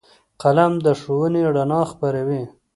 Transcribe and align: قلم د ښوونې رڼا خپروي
قلم 0.41 0.73
د 0.85 0.87
ښوونې 0.99 1.41
رڼا 1.55 1.81
خپروي 1.91 2.43